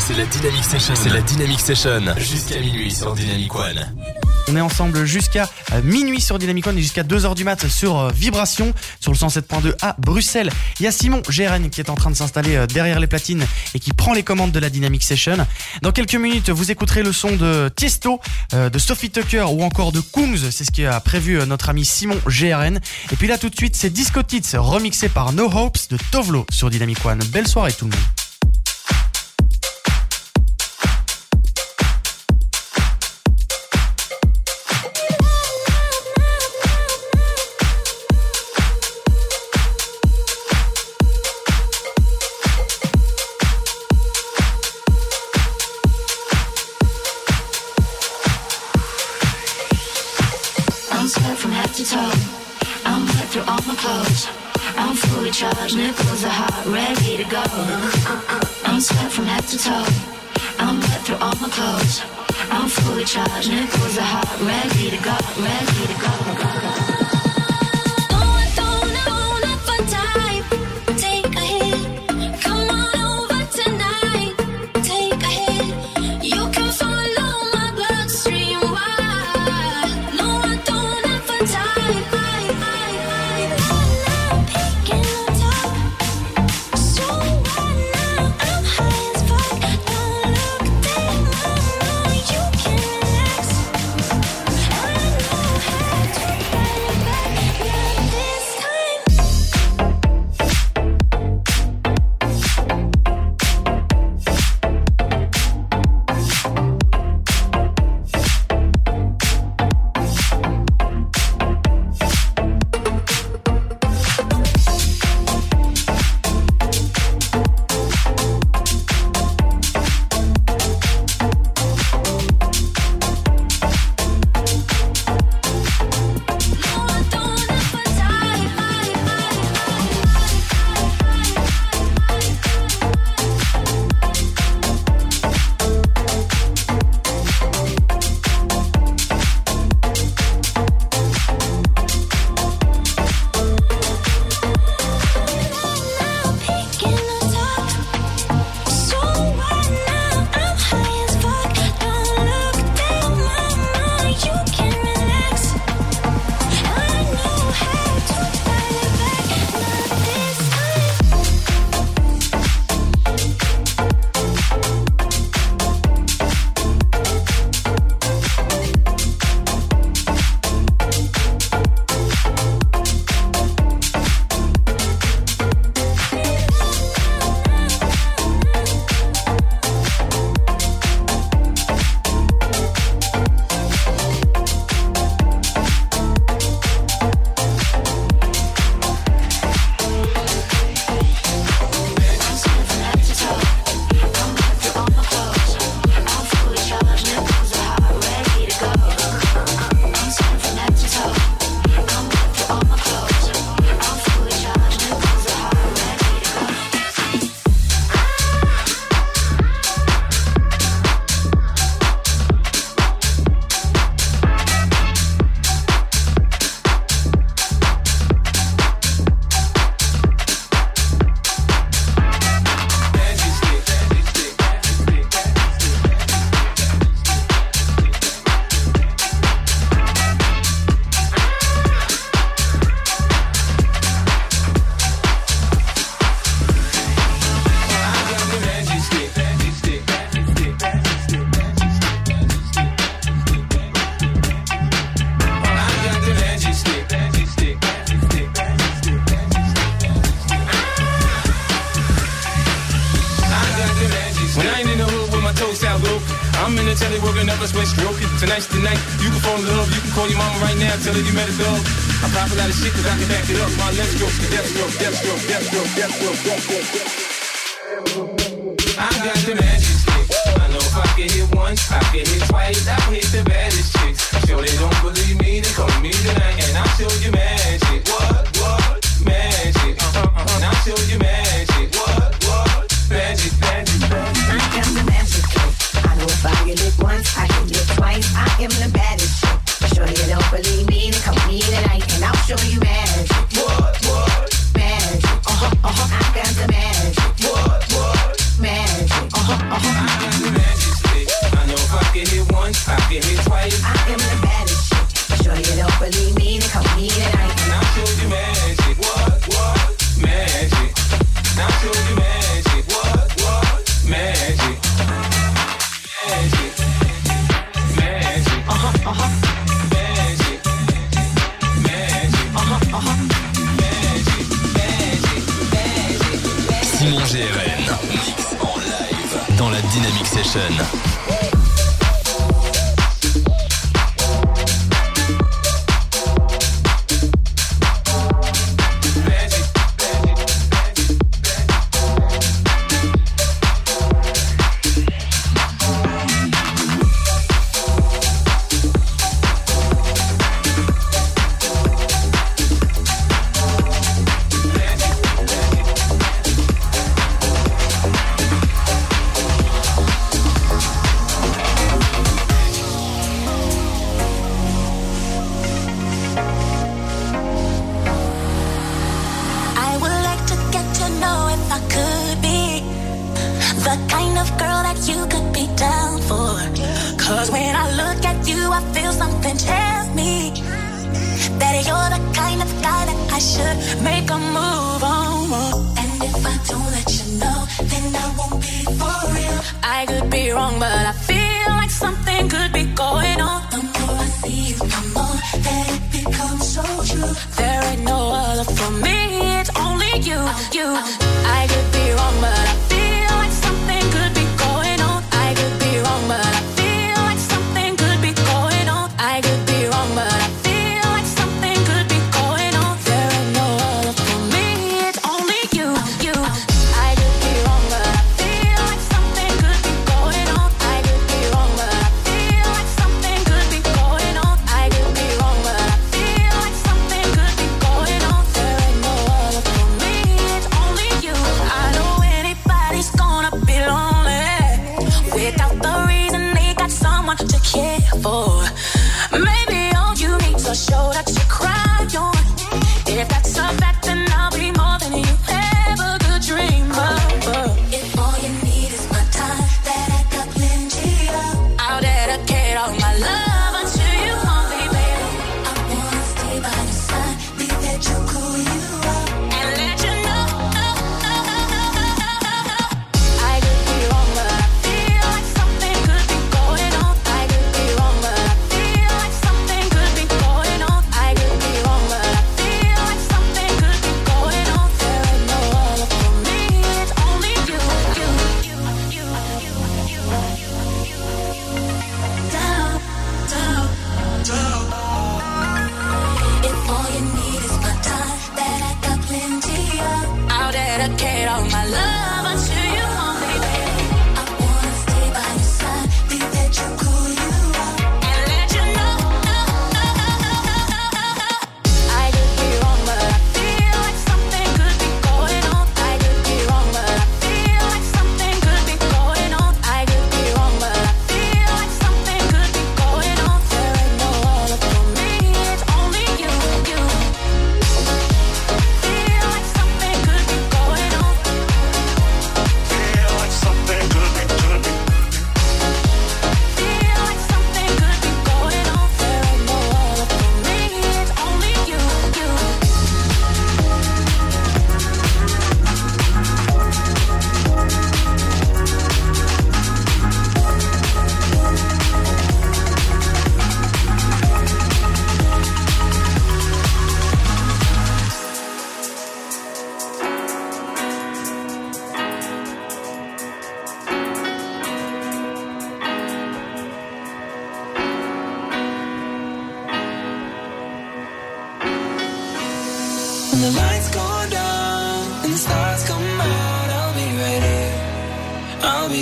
C'est 0.00 0.16
la, 0.16 0.26
Dynamic 0.26 0.64
Session. 0.64 0.94
C'est 0.96 1.08
la 1.10 1.20
Dynamic 1.20 1.60
Session. 1.60 2.02
Jusqu'à 2.18 2.58
minuit 2.58 2.90
sur 2.90 3.14
Dynamic 3.14 3.54
One. 3.54 3.86
On 4.48 4.56
est 4.56 4.60
ensemble 4.60 5.04
jusqu'à 5.04 5.48
euh, 5.72 5.80
minuit 5.84 6.20
sur 6.20 6.36
Dynamic 6.36 6.66
One 6.66 6.76
et 6.76 6.82
jusqu'à 6.82 7.04
2h 7.04 7.36
du 7.36 7.44
mat 7.44 7.68
sur 7.68 7.96
euh, 7.96 8.10
Vibration, 8.12 8.74
sur 8.98 9.12
le 9.12 9.16
107.2 9.16 9.74
à 9.82 9.94
Bruxelles. 10.00 10.50
Il 10.80 10.82
y 10.82 10.88
a 10.88 10.92
Simon 10.92 11.22
GRN 11.28 11.70
qui 11.70 11.80
est 11.80 11.90
en 11.90 11.94
train 11.94 12.10
de 12.10 12.16
s'installer 12.16 12.56
euh, 12.56 12.66
derrière 12.66 12.98
les 12.98 13.06
platines 13.06 13.46
et 13.72 13.78
qui 13.78 13.92
prend 13.92 14.14
les 14.14 14.24
commandes 14.24 14.50
de 14.50 14.58
la 14.58 14.68
Dynamic 14.68 15.04
Session. 15.04 15.36
Dans 15.82 15.92
quelques 15.92 16.16
minutes, 16.16 16.50
vous 16.50 16.72
écouterez 16.72 17.04
le 17.04 17.12
son 17.12 17.36
de 17.36 17.70
Tiesto, 17.76 18.20
de 18.52 18.78
Sophie 18.80 19.10
Tucker 19.10 19.44
ou 19.48 19.62
encore 19.62 19.92
de 19.92 20.00
Kungs. 20.00 20.50
C'est 20.50 20.64
ce 20.64 20.72
qui 20.72 20.84
a 20.84 20.98
prévu 20.98 21.38
notre 21.46 21.68
ami 21.68 21.84
Simon 21.84 22.18
GRN. 22.26 22.80
Et 23.12 23.16
puis 23.16 23.28
là, 23.28 23.38
tout 23.38 23.48
de 23.48 23.56
suite, 23.56 23.76
c'est 23.76 23.90
Disco 23.90 24.24
Tits 24.24 24.56
remixé 24.56 25.08
par 25.08 25.32
No 25.32 25.48
Hopes 25.54 25.88
de 25.90 25.98
Tovlo 26.10 26.46
sur 26.50 26.68
Dynamic 26.68 27.04
One. 27.06 27.20
Belle 27.32 27.46
soirée 27.46 27.72
tout 27.72 27.84
le 27.84 27.92
monde. 27.92 28.21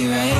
right? 0.08 0.39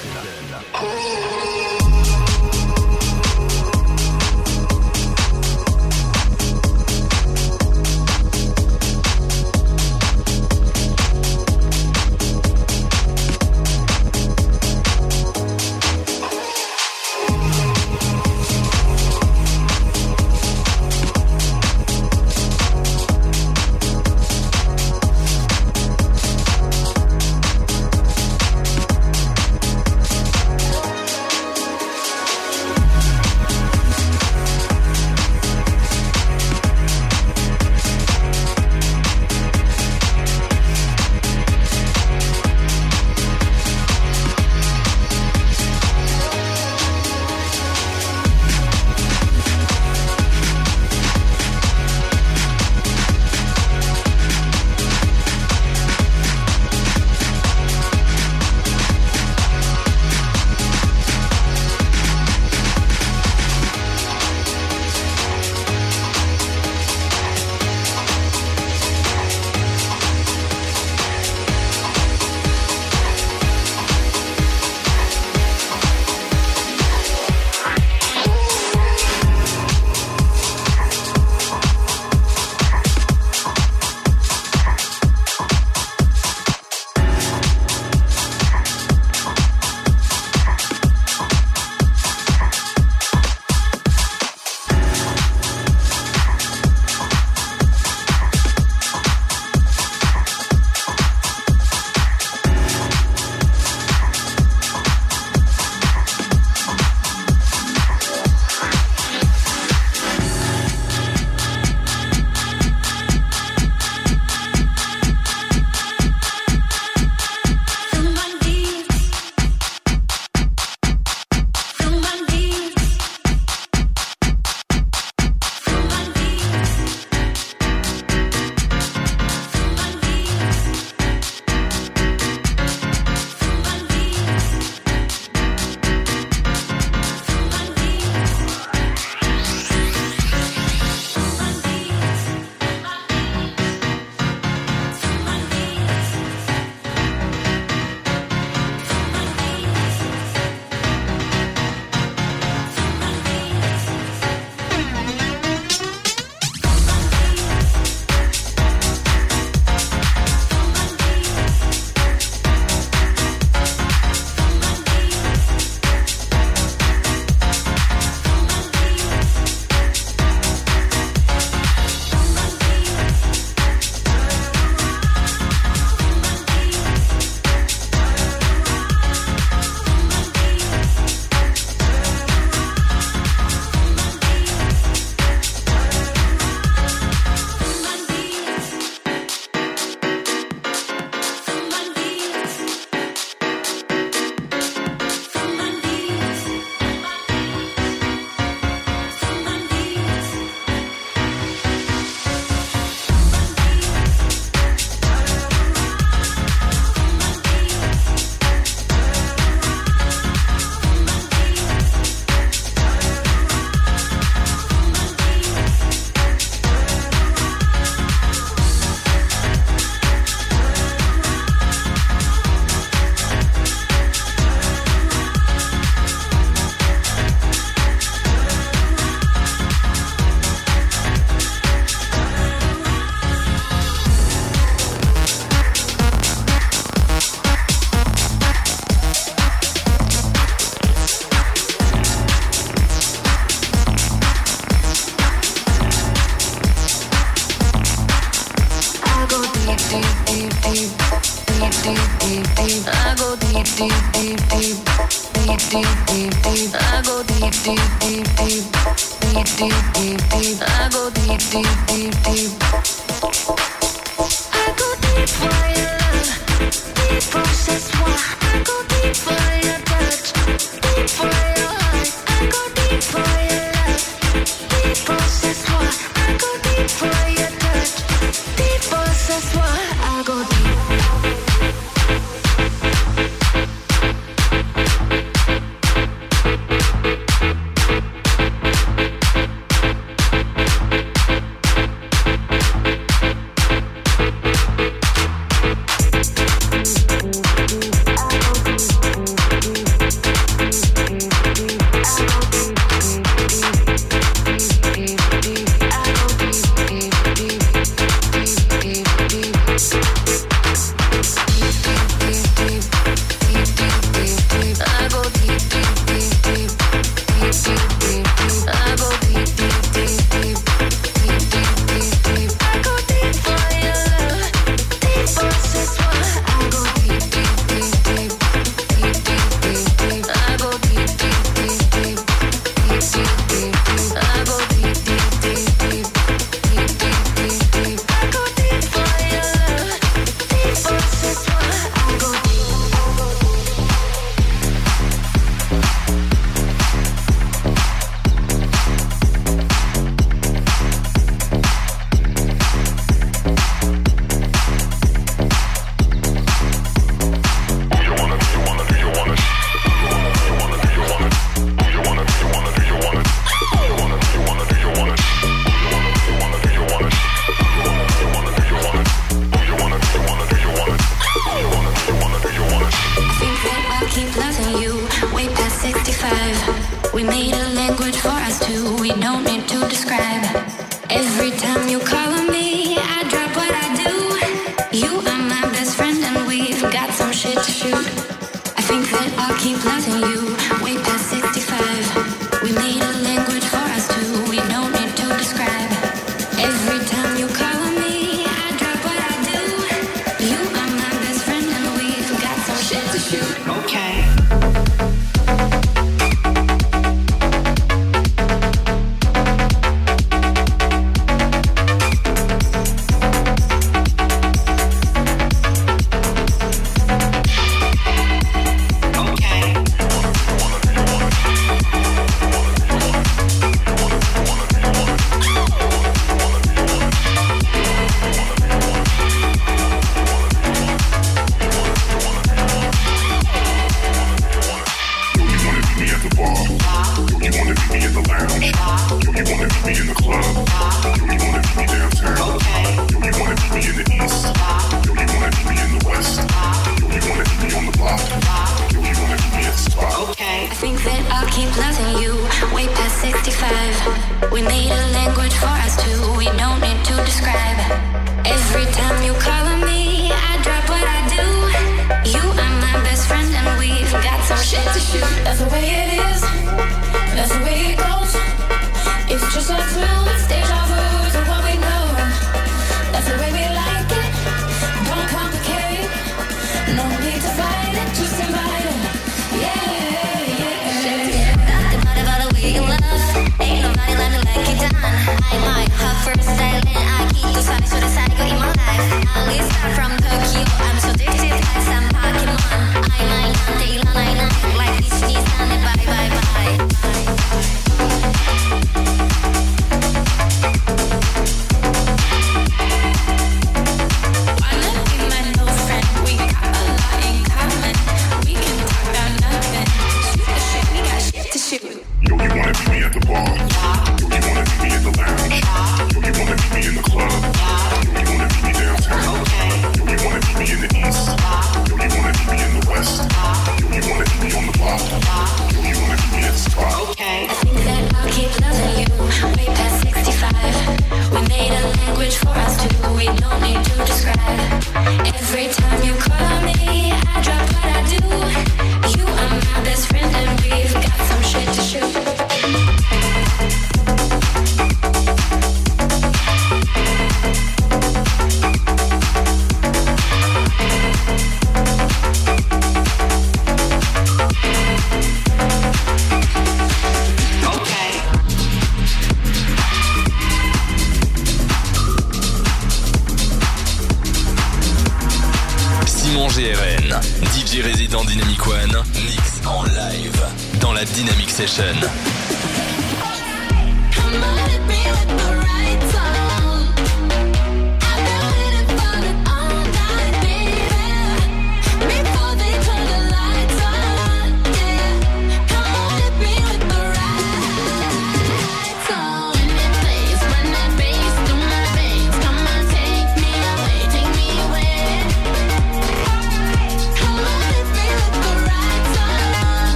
Come 534.41 535.90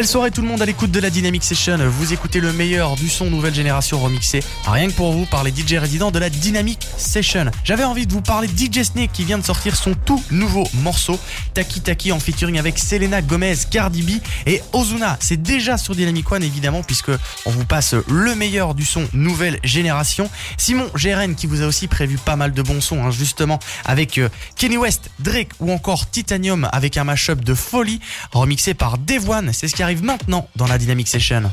Belle 0.00 0.08
soirée 0.08 0.30
tout 0.30 0.40
le 0.40 0.48
monde 0.48 0.62
à 0.62 0.64
l'écoute 0.64 0.90
de 0.90 0.98
la 0.98 1.10
Dynamic 1.10 1.44
Session. 1.44 1.76
Vous 1.76 2.14
écoutez 2.14 2.40
le 2.40 2.54
meilleur 2.54 2.96
du 2.96 3.10
son 3.10 3.26
nouvelle 3.26 3.52
génération 3.52 3.98
remixé, 3.98 4.40
rien 4.70 4.88
que 4.88 4.94
pour 4.94 5.12
vous, 5.12 5.26
par 5.26 5.42
les 5.42 5.50
DJ 5.50 5.74
résidents 5.74 6.10
de 6.10 6.18
la 6.18 6.30
Dynamic 6.30 6.86
Session. 6.96 7.50
J'avais 7.64 7.84
envie 7.84 8.06
de 8.06 8.12
vous 8.12 8.22
parler 8.22 8.48
DJ 8.48 8.82
Snake 8.84 9.10
qui 9.12 9.24
vient 9.24 9.38
de 9.38 9.44
sortir 9.44 9.74
son 9.74 9.94
tout 9.94 10.22
nouveau 10.30 10.68
morceau, 10.74 11.18
Taki 11.54 11.80
Taki 11.80 12.12
en 12.12 12.20
featuring 12.20 12.58
avec 12.58 12.78
Selena 12.78 13.20
Gomez, 13.20 13.56
Cardi 13.70 14.02
B 14.02 14.10
et 14.46 14.62
Ozuna. 14.72 15.16
C'est 15.20 15.42
déjà 15.42 15.76
sur 15.76 15.94
Dynamic 15.94 16.30
One 16.30 16.42
évidemment 16.42 16.82
puisque 16.82 17.10
on 17.46 17.50
vous 17.50 17.64
passe 17.64 17.94
le 18.08 18.34
meilleur 18.34 18.74
du 18.74 18.84
son 18.84 19.08
nouvelle 19.12 19.58
génération. 19.64 20.30
Simon 20.56 20.88
GRN 20.94 21.34
qui 21.34 21.46
vous 21.46 21.62
a 21.62 21.66
aussi 21.66 21.88
prévu 21.88 22.16
pas 22.18 22.36
mal 22.36 22.52
de 22.52 22.62
bons 22.62 22.80
sons 22.80 23.04
hein, 23.04 23.10
justement 23.10 23.58
avec 23.84 24.18
euh, 24.18 24.28
Kenny 24.56 24.76
West, 24.76 25.10
Drake 25.18 25.50
ou 25.58 25.72
encore 25.72 26.08
Titanium 26.10 26.68
avec 26.72 26.96
un 26.96 27.04
mashup 27.04 27.42
de 27.42 27.54
folie 27.54 28.00
remixé 28.32 28.74
par 28.74 28.98
Devoine. 28.98 29.52
C'est 29.52 29.68
ce 29.68 29.74
qui 29.74 29.82
arrive 29.82 30.04
maintenant 30.04 30.48
dans 30.56 30.66
la 30.66 30.78
Dynamic 30.78 31.08
Session. 31.08 31.50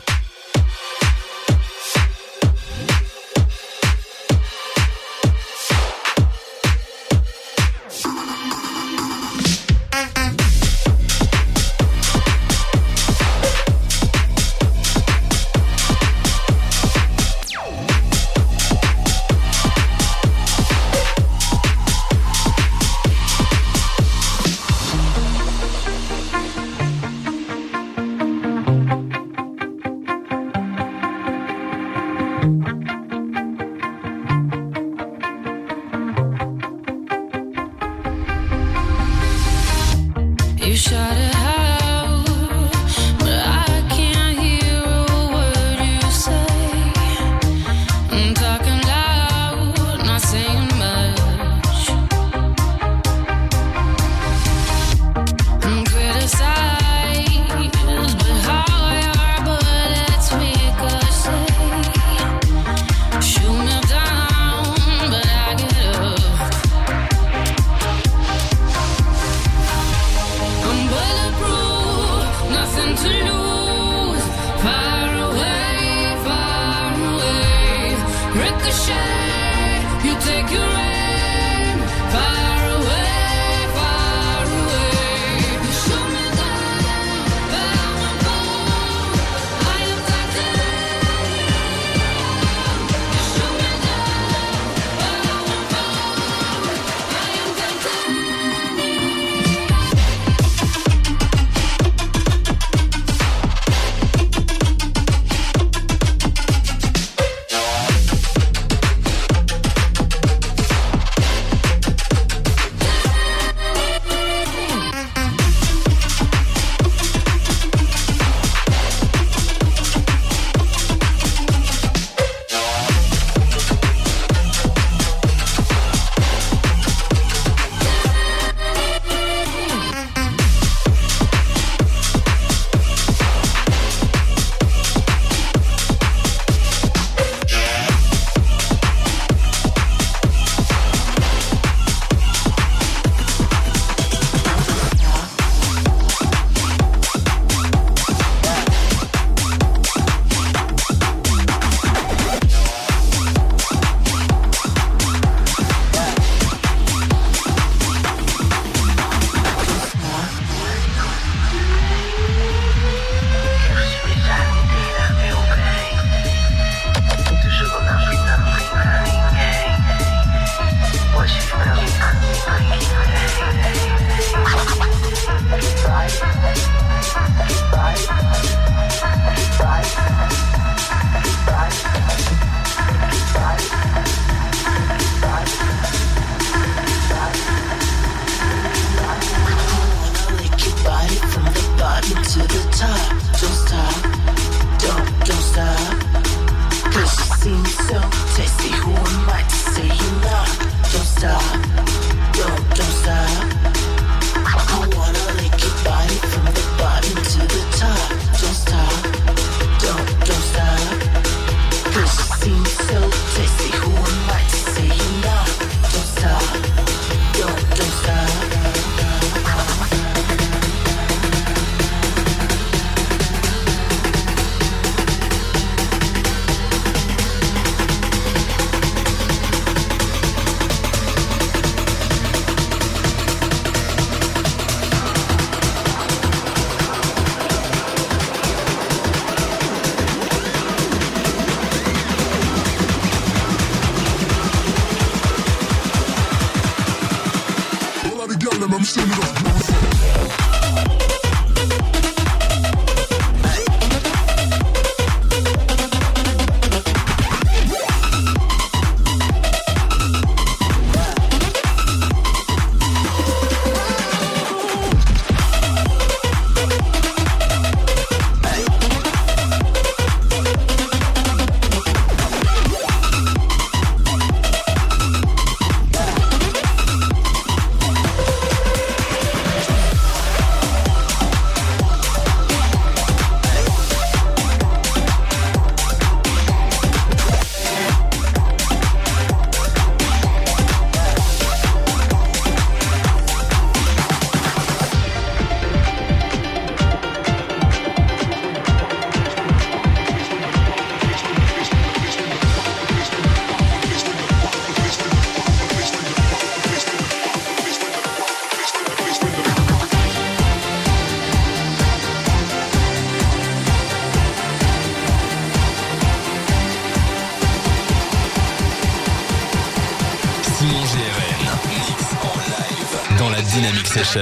dans 323.27 323.33
la 323.33 323.41
Dynamic 323.41 323.87
Session. 323.87 324.21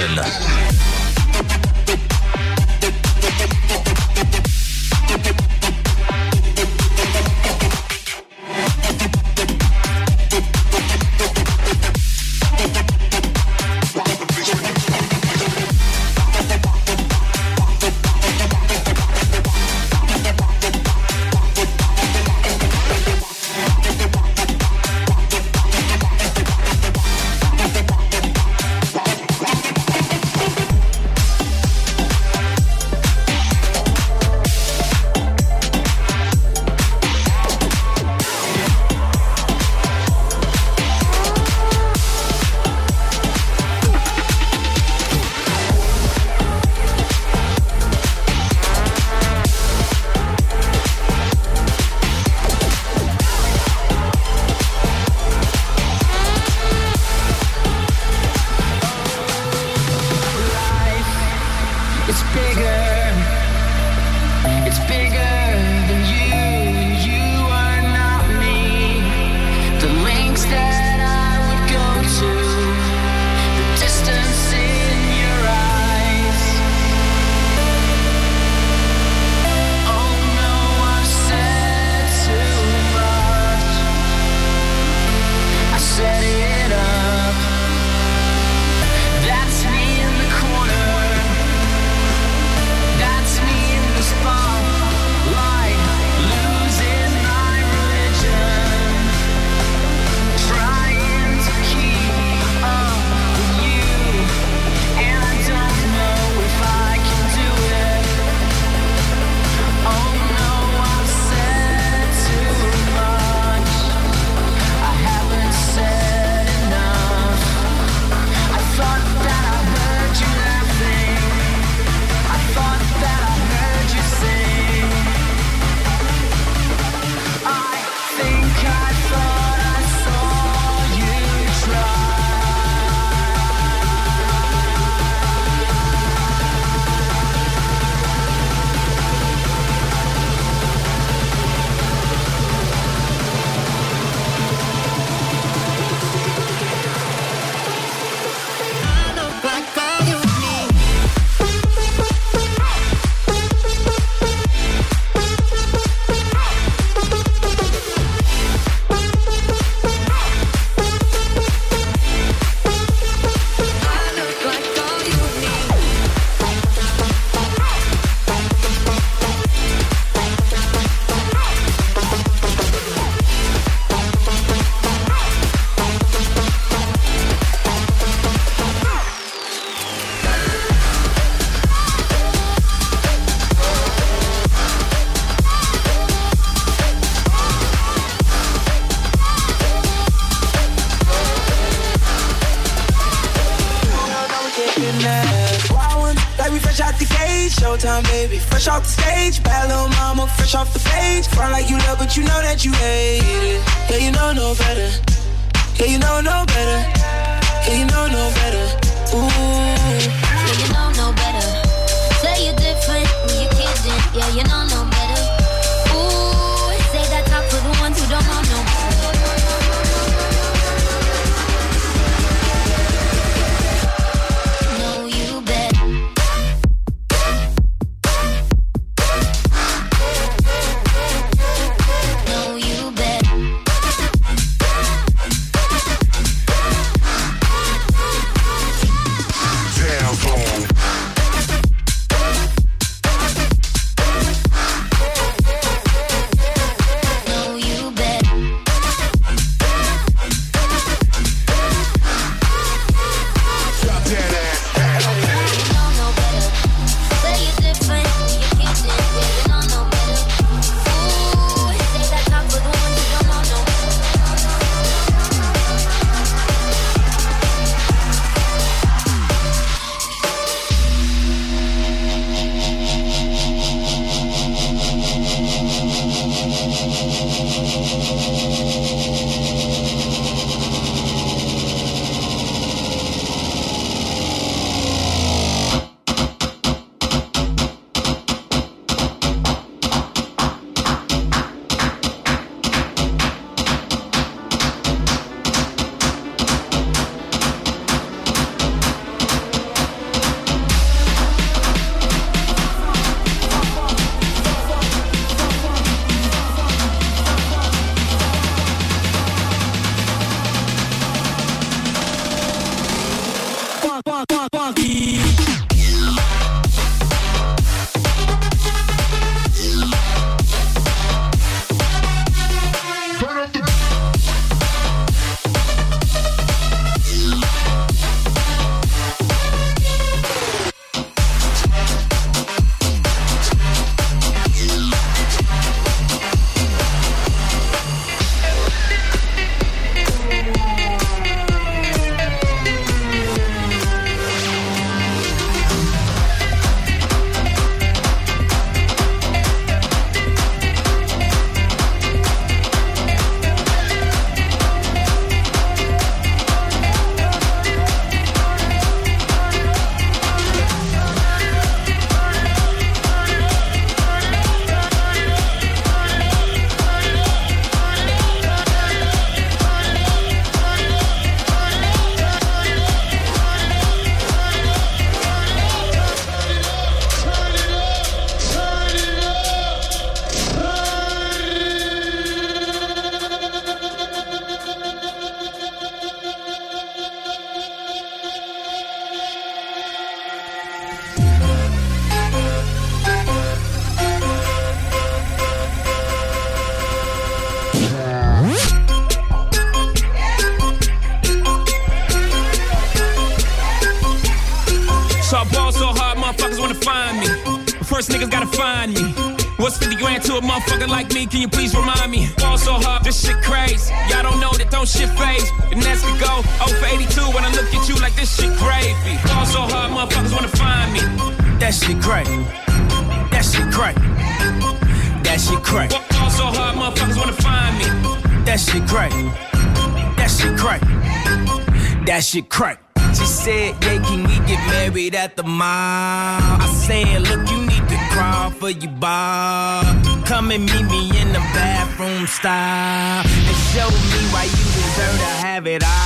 have 445.56 445.68
it 445.68 445.84
all. 445.86 446.06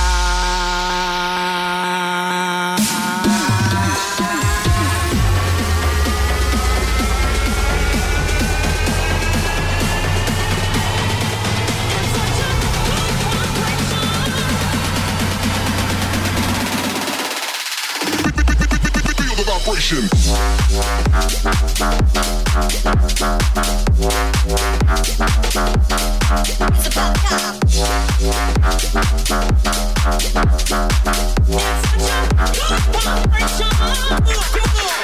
vibration. 19.80 20.08
It's 26.72 26.86
about 26.86 27.16
time. 27.16 27.60
Come 34.10 34.26
on, 34.26 34.34
come 34.34 34.86
on. 34.88 34.99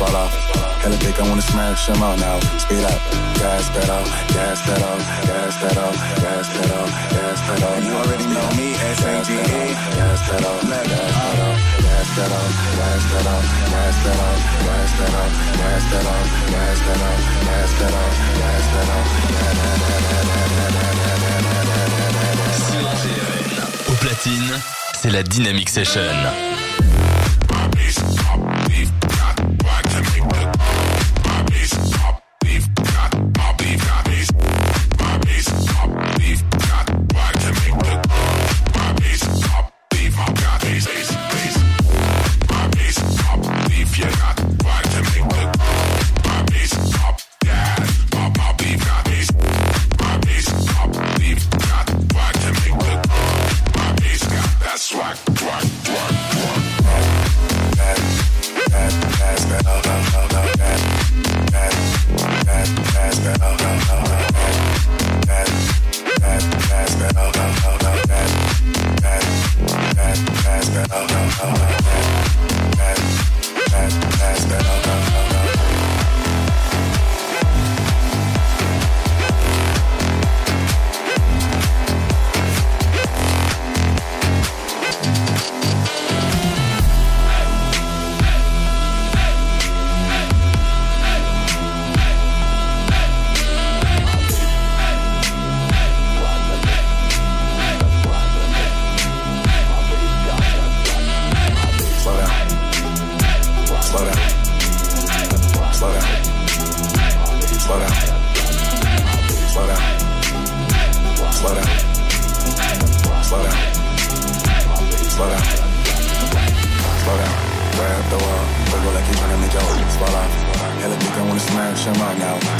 Hella 0.00 0.96
thick, 0.96 1.18
I 1.20 1.28
wanna 1.28 1.42
smash 1.42 1.86
him 1.88 2.02
out 2.02 2.18
now. 2.18 2.40
Speed 2.58 2.84
up, 2.84 3.00
gas 3.36 3.68
pedal, 3.68 4.02
gas 4.32 4.62
pedal, 4.64 4.96
gas 5.28 5.56
pedal, 5.60 5.92
gas 6.24 6.48
pedal, 6.56 6.86
gas. 7.12 7.84
You 7.84 7.92
already 7.92 8.26
know 8.26 8.48
me, 8.56 8.72
S 8.72 9.04
A 9.04 9.22
G 9.24 9.34
E. 9.34 9.74
Gas. 9.96 10.20
Au 23.88 23.94
platine, 24.00 24.60
c'est 24.94 25.10
la 25.10 25.22
Dynamic 25.22 25.68
Session. 25.68 26.00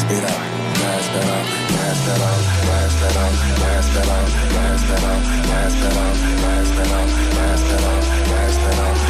Speed 0.01 0.25
up, 0.25 0.31
gas 0.31 1.09
pedal, 1.13 1.45
gas 1.69 1.99
pedal, 2.07 2.39
gas 2.65 2.95
pedal, 3.01 3.33
gas 3.61 3.87
pedal, 3.93 4.25
gas 4.49 4.85
pedal, 4.89 5.21
gas 5.45 5.75
pedal, 5.77 5.91
gas 5.91 5.91
pedal, 5.91 6.15
gas 6.41 6.71
pedal, 6.73 7.07
gas 7.37 7.63
pedal, 7.69 8.01
gas 8.31 8.57
pedal. 8.57 9.10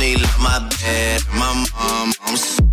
Only 0.00 0.16
love 0.16 0.38
my 0.40 0.58
bed 0.80 1.22
my 1.34 1.66
mom. 1.74 2.12
I'm. 2.22 2.69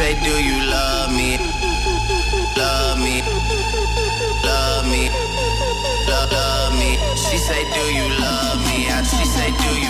say, 0.00 0.14
do 0.24 0.34
you 0.42 0.58
love 0.76 1.12
me? 1.12 1.36
Love 2.56 2.98
me. 3.04 3.20
Love 4.50 4.84
me. 4.92 5.02
Love, 6.08 6.32
love 6.32 6.72
me. 6.80 6.90
She 7.24 7.36
say, 7.36 7.62
do 7.76 7.84
you 7.98 8.08
love 8.26 8.58
me? 8.68 8.88
I, 8.88 9.02
she 9.02 9.24
say, 9.26 9.48
do 9.64 9.70
you 9.84 9.89